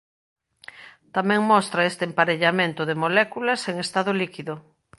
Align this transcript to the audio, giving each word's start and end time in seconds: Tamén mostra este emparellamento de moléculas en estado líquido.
Tamén 1.15 1.49
mostra 1.51 1.87
este 1.91 2.03
emparellamento 2.09 2.81
de 2.89 2.99
moléculas 3.03 3.61
en 3.71 3.75
estado 3.85 4.11
líquido. 4.21 4.53